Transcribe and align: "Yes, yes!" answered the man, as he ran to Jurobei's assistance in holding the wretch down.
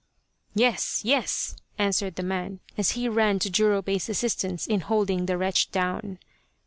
"Yes, 0.55 1.01
yes!" 1.03 1.55
answered 1.77 2.15
the 2.15 2.23
man, 2.23 2.59
as 2.75 2.93
he 2.93 3.07
ran 3.07 3.37
to 3.37 3.51
Jurobei's 3.51 4.09
assistance 4.09 4.65
in 4.65 4.79
holding 4.79 5.27
the 5.27 5.37
wretch 5.37 5.69
down. 5.69 6.17